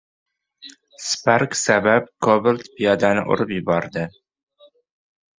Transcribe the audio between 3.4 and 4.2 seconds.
yubordi